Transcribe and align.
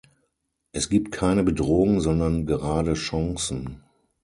Es 0.71 0.89
gibt 0.89 1.11
keine 1.11 1.43
Bedrohung, 1.43 2.01
sondern 2.01 2.47
gerade 2.47 2.95
Chancen. 2.95 3.83